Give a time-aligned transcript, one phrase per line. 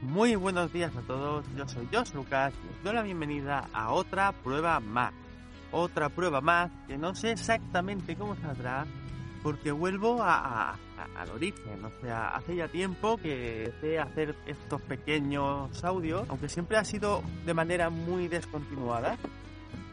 [0.00, 3.90] Muy buenos días a todos, yo soy Josh Lucas y os doy la bienvenida a
[3.90, 5.12] otra prueba más.
[5.72, 8.86] Otra prueba más que no sé exactamente cómo saldrá
[9.42, 10.76] porque vuelvo a,
[11.16, 11.84] al origen.
[11.84, 17.24] O sea, hace ya tiempo que sé hacer estos pequeños audios, aunque siempre ha sido
[17.44, 19.18] de manera muy descontinuada,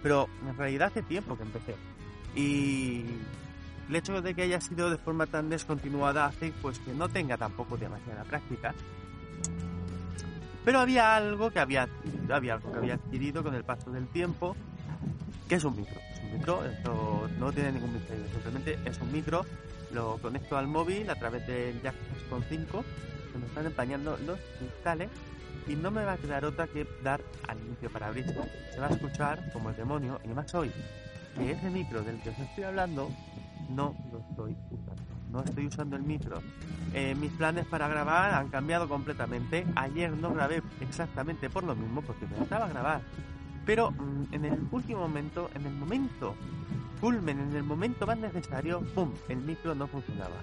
[0.03, 1.75] pero en realidad hace tiempo que empecé.
[2.35, 3.05] Y
[3.89, 7.37] el hecho de que haya sido de forma tan descontinuada hace pues que no tenga
[7.37, 8.75] tampoco demasiada práctica.
[10.65, 11.87] Pero había algo que había,
[12.29, 14.55] había algo que había adquirido con el paso del tiempo,
[15.47, 16.01] que es un micro.
[16.11, 19.45] Es un micro, esto no tiene ningún misterio, simplemente es un micro,
[19.93, 21.93] lo conecto al móvil a través del jack
[22.29, 22.83] 3.5,
[23.31, 25.09] se me están empañando los cristales
[25.67, 28.25] y no me va a quedar otra que dar al inicio para abrir.
[28.73, 30.71] Se va a escuchar como el demonio y más hoy
[31.35, 33.11] que ese micro del que os estoy hablando
[33.69, 34.55] no lo estoy.
[35.35, 36.41] No estoy usando el micro.
[36.93, 39.65] Eh, mis planes para grabar han cambiado completamente.
[39.75, 43.01] Ayer no grabé exactamente por lo mismo, porque pensaba grabar.
[43.65, 46.35] Pero mm, en el último momento, en el momento
[47.01, 49.11] culmen, en el momento más necesario, ¡pum!
[49.27, 50.37] El micro no funcionaba.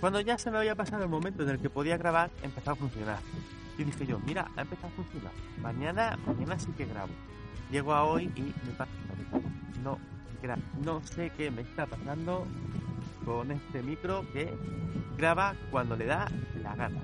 [0.00, 2.74] Cuando ya se me había pasado el momento en el que podía grabar, empezó a
[2.74, 3.20] funcionar.
[3.78, 5.32] Y dije yo, mira, ha empezado a funcionar.
[5.62, 7.12] Mañana, mañana sí que grabo.
[7.70, 8.90] Llego a hoy y me pasa.
[9.84, 9.98] No,
[10.84, 12.44] no sé qué me está pasando
[13.24, 14.52] con este micro que
[15.16, 16.30] graba cuando le da
[16.62, 17.00] la gana.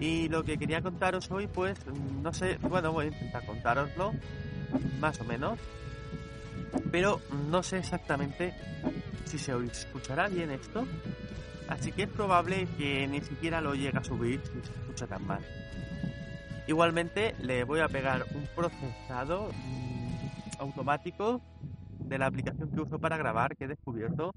[0.00, 1.78] Y lo que quería contaros hoy, pues,
[2.22, 4.12] no sé, bueno, voy a intentar contároslo,
[5.00, 5.58] más o menos,
[6.90, 8.54] pero no sé exactamente
[9.26, 10.86] si se escuchará bien esto,
[11.68, 15.26] así que es probable que ni siquiera lo llegue a subir si se escucha tan
[15.26, 15.40] mal.
[16.66, 21.40] Igualmente le voy a pegar un procesado mm, automático
[21.98, 24.32] de la aplicación que uso para grabar que he descubierto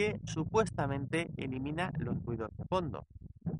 [0.00, 3.04] que supuestamente elimina los ruidos de fondo.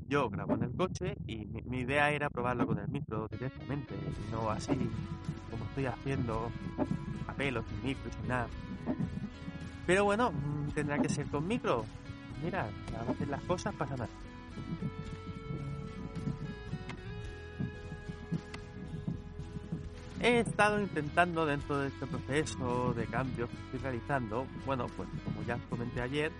[0.08, 3.94] Yo grabo en el coche y mi, idea era probarlo con el micro directamente,
[4.32, 4.72] no así
[5.50, 6.50] como estoy haciendo
[7.28, 8.48] a sin micro, sin nada.
[9.86, 11.84] Pero bueno, mm, tendrá que ser con micro.
[12.42, 14.12] Mira, a veces las cosas pasan así.
[20.22, 25.42] He estado intentando dentro de este proceso de cambios que estoy realizando, bueno, pues como
[25.44, 26.30] ya os comenté ayer,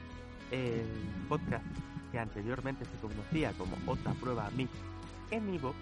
[0.51, 0.85] el
[1.31, 1.65] podcast
[2.13, 4.71] que anteriormente se conocía como Otra Prueba Mix
[5.31, 5.75] en Ivo,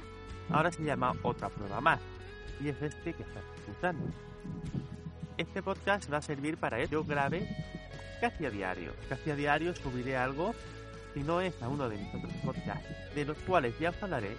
[0.48, 2.00] ahora se llama Otra Prueba Más,
[2.60, 4.04] y es este que estás escuchando.
[5.36, 6.92] Este podcast va a servir para eso.
[6.92, 7.48] Yo grabé
[8.20, 10.54] casi a diario, casi a diario subiré algo,
[11.14, 14.36] si no es a uno de mis otros podcasts, de los cuales ya os hablaré,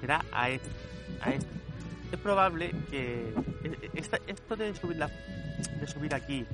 [0.00, 0.70] será a este,
[1.20, 1.61] a este
[2.12, 3.34] es probable que
[3.64, 5.10] eh, esta- esto de subir, la,
[5.86, 6.46] subir aquí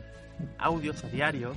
[0.58, 1.52] audios a diario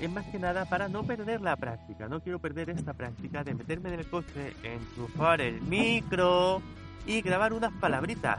[0.00, 2.08] es más que nada para no perder la práctica.
[2.08, 6.60] No quiero perder esta práctica de meterme en el coche, enchufar el micro
[7.06, 8.38] y grabar unas palabritas.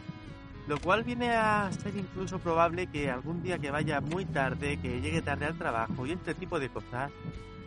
[0.68, 5.00] Lo cual viene a ser incluso probable que algún día que vaya muy tarde, que
[5.00, 7.12] llegue tarde al trabajo y este tipo de cosas,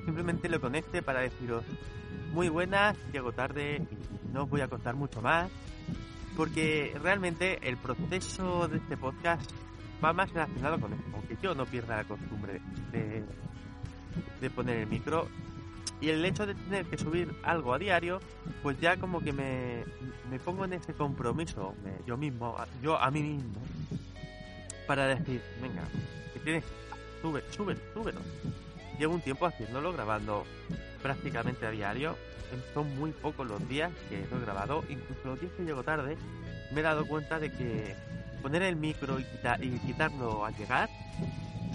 [0.04, 1.64] simplemente lo conecte para deciros
[2.32, 5.48] muy buenas, llego tarde y no os voy a contar mucho más
[6.38, 9.50] porque realmente el proceso de este podcast
[10.02, 12.60] va más relacionado con esto, aunque yo no pierda la costumbre
[12.92, 15.28] de, poner el micro
[16.00, 18.20] y el hecho de tener que subir algo a diario,
[18.62, 19.82] pues ya como que me,
[20.44, 23.60] pongo en ese compromiso me- yo mismo, yo a mí mismo,
[24.86, 25.82] para decir, venga,
[26.34, 26.64] que tienes,
[27.20, 28.20] sube, sube, súbelo.
[28.96, 30.44] Llevo un tiempo haciéndolo, grabando
[31.08, 32.16] prácticamente a diario.
[32.74, 36.16] Son muy pocos los días que lo he grabado, incluso los días que llego tarde,
[36.72, 37.94] me he dado cuenta de que
[38.42, 40.88] poner el micro y, quita- y quitarlo al llegar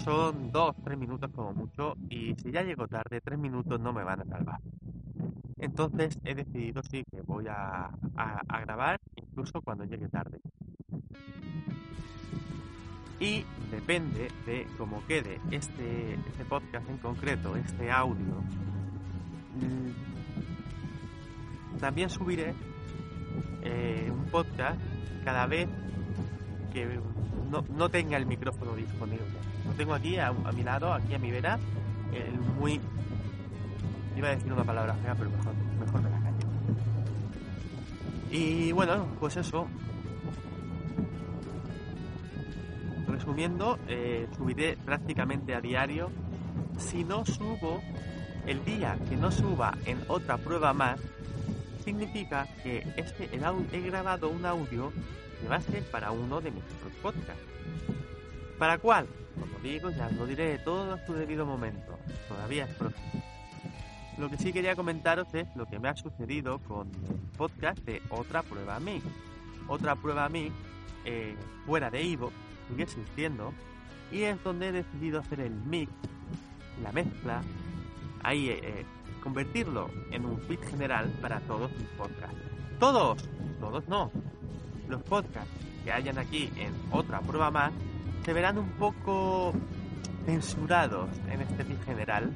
[0.04, 4.04] son dos, tres minutos como mucho, y si ya llego tarde, tres minutos no me
[4.04, 4.60] van a salvar.
[5.58, 7.86] Entonces he decidido sí que voy a,
[8.16, 10.38] a- a grabar incluso cuando llegue tarde.
[13.20, 18.42] Y depende de cómo quede este, este podcast en concreto, este audio.
[19.60, 19.90] Mm,
[21.78, 22.54] También subiré
[23.62, 24.80] eh, un podcast
[25.24, 25.68] cada vez
[26.72, 27.00] que
[27.50, 29.24] no, no tenga el micrófono disponible.
[29.64, 31.58] Lo tengo aquí a, mi lado, aquí a mi vera,
[32.12, 32.80] el muy...
[34.16, 36.46] Iba a decir una palabra fea, pero mejor, mejor me la callo.
[38.30, 39.66] Y bueno, pues eso.
[43.08, 46.10] Resumiendo, eh, subiré prácticamente a diario.
[46.78, 47.80] Si no subo,
[48.46, 51.00] el día que no suba en otra prueba más,
[51.84, 53.42] significa que este, el
[53.72, 54.92] he grabado un audio
[55.40, 57.42] que va a ser para uno de mis otros podcasts.
[58.58, 59.06] ¿Para cuál?
[59.38, 61.98] Como digo, ya lo diré todo a su debido momento.
[62.28, 63.22] Todavía es próximo.
[64.16, 68.00] Lo que sí quería comentaros es lo que me ha sucedido con el podcast de
[68.10, 69.04] Otra Prueba Mix.
[69.66, 70.52] Otra Prueba Mix,
[71.04, 71.34] eh,
[71.66, 72.30] fuera de Ivo,
[72.68, 73.52] sigue existiendo,
[74.12, 75.90] y es donde he decidido hacer el mix,
[76.82, 77.42] la mezcla,
[78.24, 78.86] ahí eh, eh,
[79.22, 82.36] convertirlo en un feed general para todos mis podcasts.
[82.80, 83.28] Todos,
[83.60, 84.10] todos no.
[84.88, 85.50] Los podcasts
[85.84, 87.72] que hayan aquí en Otra Prueba Más
[88.24, 89.52] se verán un poco
[90.26, 92.32] censurados en este feed general,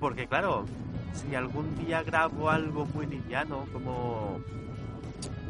[0.00, 0.64] porque claro,
[1.12, 4.40] si algún día grabo algo muy liviano como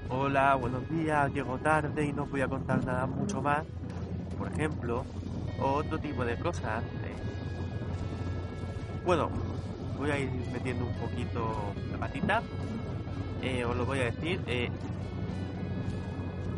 [0.08, 3.64] hola, buenos días, llego tarde y no voy a contar nada mucho más,
[4.38, 5.04] por ejemplo,
[5.60, 6.82] o otro tipo de cosas.
[9.04, 9.30] Bueno,
[9.98, 12.42] voy a ir metiendo un poquito la patita,
[13.42, 14.40] eh, os lo voy a decir.
[14.46, 14.70] eh,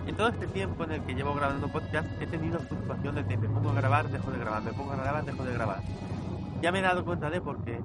[0.06, 3.49] en todo este tiempo en el que llevo grabando podcast he tenido fluctuaciones de me
[3.49, 5.81] pongo a grabar, dejo de grabar, me pongo a grabar, dejo de grabar.
[6.61, 7.81] Ya me he dado cuenta de por qué.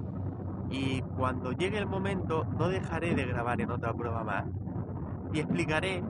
[0.70, 4.44] Y cuando llegue el momento no dejaré de grabar en otra prueba más.
[5.32, 6.02] Y explicaré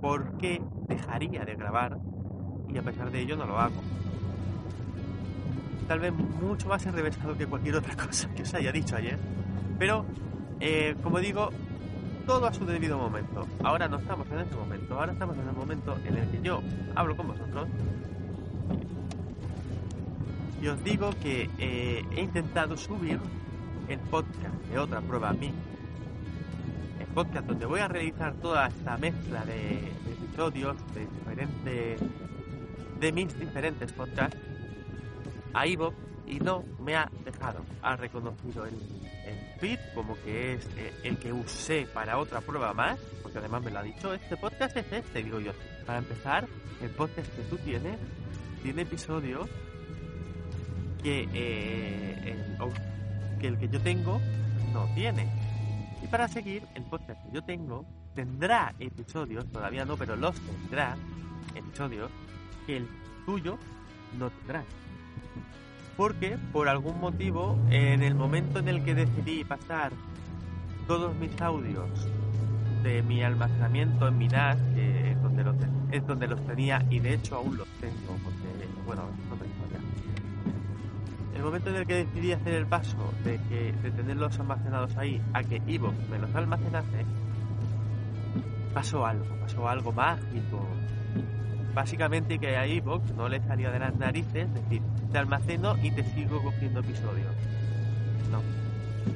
[0.00, 1.98] por qué dejaría de grabar
[2.68, 3.80] y a pesar de ello no lo hago.
[5.90, 9.18] Tal vez mucho más enrevesado que cualquier otra cosa que os haya dicho ayer.
[9.76, 10.06] Pero,
[10.60, 11.50] eh, como digo,
[12.26, 13.44] todo a su debido momento.
[13.64, 16.62] Ahora no estamos en ese momento, ahora estamos en el momento en el que yo
[16.94, 17.66] hablo con vosotros
[20.62, 23.18] y os digo que eh, he intentado subir
[23.88, 25.52] el podcast de otra prueba a mí.
[27.00, 32.00] El podcast donde voy a realizar toda esta mezcla de, de episodios de diferentes
[33.00, 34.38] de mis diferentes podcasts
[35.54, 35.94] a Ivo
[36.26, 37.60] y no me ha dejado.
[37.82, 38.74] Ha reconocido el,
[39.26, 43.62] el feed como que es eh, el que usé para otra prueba más, porque además
[43.62, 45.52] me lo ha dicho, este podcast es este, digo yo.
[45.86, 46.46] Para empezar,
[46.82, 47.98] el podcast que tú tienes
[48.62, 49.48] tiene episodios
[51.02, 54.20] que, eh, el, que el que yo tengo
[54.72, 55.28] no tiene.
[56.02, 60.96] Y para seguir, el podcast que yo tengo tendrá episodios, todavía no, pero los tendrá,
[61.54, 62.10] episodios,
[62.66, 62.88] que el
[63.26, 63.58] tuyo
[64.18, 64.64] no tendrá.
[65.96, 69.92] Porque, por algún motivo, en el momento en el que decidí pasar
[70.86, 72.08] todos mis audios
[72.82, 75.56] de mi almacenamiento en mi NAS, que es donde los,
[75.90, 81.36] es donde los tenía y de hecho aún los tengo, porque, bueno, no tengo ya.
[81.36, 85.20] El momento en el que decidí hacer el paso de, que, de tenerlos almacenados ahí
[85.32, 87.04] a que Ivo me los almacenase,
[88.72, 90.66] pasó algo, pasó algo mágico.
[91.74, 94.82] Básicamente que a Evox no le salía de las narices decir,
[95.12, 97.32] te almaceno y te sigo cogiendo episodios.
[98.30, 98.42] No.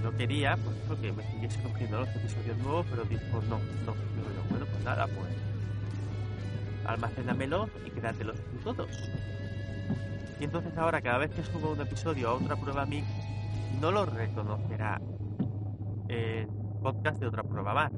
[0.03, 3.95] Yo quería, pues eso, que me siguiese cogiendo los episodios nuevos, pero dijo, no, no.
[3.95, 5.35] Yo, bueno, pues nada, pues
[6.87, 9.11] almacénamelos y quédatelos todos.
[10.41, 13.07] Y entonces ahora cada vez que subo un episodio a otra prueba mix,
[13.81, 15.01] no lo reconocerá
[16.09, 16.49] el
[16.83, 17.93] podcast de otra prueba más.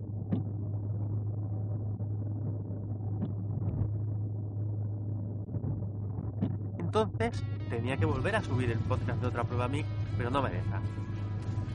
[6.86, 10.50] Entonces tenía que volver a subir el podcast de otra prueba mix, pero no me
[10.50, 10.80] deja.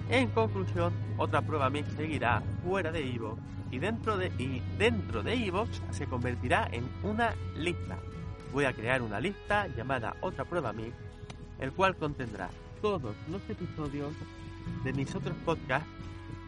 [0.09, 3.41] En conclusión, otra prueba mix seguirá fuera de Evox
[3.71, 7.97] y dentro de y de Evox se convertirá en una lista.
[8.53, 10.95] Voy a crear una lista llamada otra prueba mix,
[11.59, 12.49] el cual contendrá
[12.81, 14.13] todos los episodios
[14.85, 15.89] de mis otros podcasts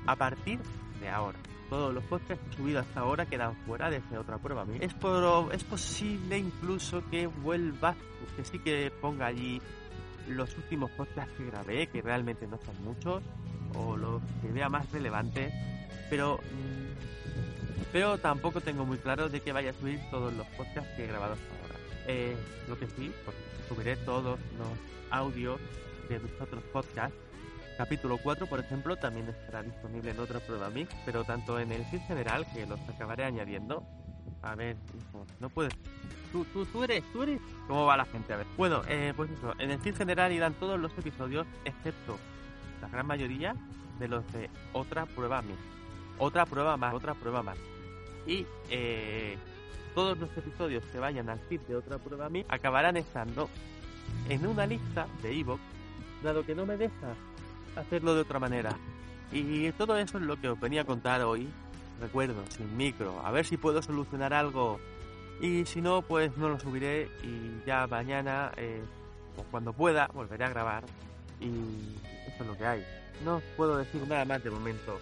[0.07, 0.59] a partir
[1.01, 1.37] de ahora.
[1.73, 4.63] Todos los podcasts que he subido hasta ahora quedan fuera de esa otra prueba.
[4.79, 7.95] Es, pro- es posible incluso que vuelva,
[8.35, 9.59] que sí que ponga allí
[10.27, 13.23] los últimos podcasts que grabé, que realmente no son muchos,
[13.73, 15.51] o los que vea más relevantes,
[16.11, 20.91] pero, mm, pero tampoco tengo muy claro de que vaya a subir todos los podcasts
[20.95, 21.75] que he grabado hasta ahora.
[22.05, 22.35] Eh,
[22.69, 23.35] lo que sí, pues,
[23.67, 24.67] subiré todos los
[25.09, 25.59] audios
[26.07, 27.17] de mis otros podcasts.
[27.77, 31.83] Capítulo 4, por ejemplo, también estará disponible en otra prueba mix, pero tanto en el
[31.85, 33.83] feed general, que los acabaré añadiendo.
[34.41, 35.73] A ver, hijo, no puedes.
[36.31, 37.39] Tú, tú, tú eres, tú eres.
[37.67, 38.33] ¿Cómo va la gente?
[38.33, 38.47] A ver.
[38.57, 42.17] Bueno, eh, pues eso, en el feed general irán todos los episodios, excepto
[42.81, 43.55] la gran mayoría
[43.99, 45.59] de los de otra prueba mix.
[46.19, 47.57] Otra prueba más, otra prueba más.
[48.27, 49.37] Y eh,
[49.95, 53.49] todos los episodios que vayan al feed de otra prueba mí acabarán estando
[54.29, 55.61] en una lista de Evox,
[56.23, 57.15] dado que no me deja
[57.75, 58.75] hacerlo de otra manera.
[59.31, 61.49] Y todo eso es lo que os venía a contar hoy.
[61.99, 64.79] Recuerdo, sin micro, a ver si puedo solucionar algo.
[65.41, 68.83] Y si no, pues no lo subiré y ya mañana, eh,
[69.37, 70.83] o cuando pueda, volveré a grabar.
[71.39, 71.47] Y
[72.27, 72.85] eso es lo que hay.
[73.23, 74.99] No puedo decir nada más de momento,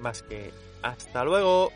[0.00, 0.52] más que
[0.82, 1.72] hasta luego.